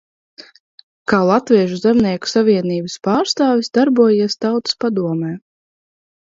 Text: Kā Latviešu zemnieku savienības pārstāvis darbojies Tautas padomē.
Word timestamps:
Kā 1.11 1.19
Latviešu 1.31 1.77
zemnieku 1.83 2.33
savienības 2.33 2.97
pārstāvis 3.11 3.73
darbojies 3.81 4.41
Tautas 4.47 4.83
padomē. 4.85 5.35